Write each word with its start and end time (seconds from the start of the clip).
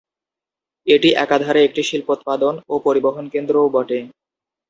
এটি 0.87 1.09
একাধারে 1.15 1.59
একটি 1.63 1.81
শিল্পোৎপাদন 1.83 2.53
ও 2.67 2.85
পরিবহন 2.85 3.25
কেন্দ্রও 3.33 3.67
বটে। 3.69 3.99